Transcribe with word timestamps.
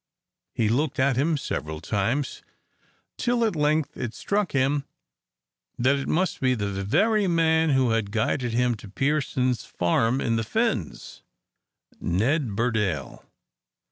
He 0.55 0.67
looked 0.67 0.99
at 0.99 1.15
him 1.15 1.37
several 1.37 1.79
times, 1.79 2.41
till 3.19 3.45
at 3.45 3.55
length 3.55 3.95
it 3.95 4.15
struck 4.15 4.53
him 4.53 4.83
that 5.77 5.95
it 5.95 6.07
must 6.07 6.39
be 6.39 6.55
the 6.55 6.83
very 6.83 7.27
man 7.27 7.69
who 7.69 7.91
had 7.91 8.09
guided 8.09 8.51
him 8.51 8.73
to 8.77 8.89
Pearson's 8.89 9.63
farm 9.63 10.19
in 10.19 10.37
the 10.37 10.43
fens 10.43 11.21
Ned 11.99 12.55
Burdale. 12.55 13.23